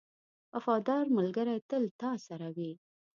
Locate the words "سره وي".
2.27-2.71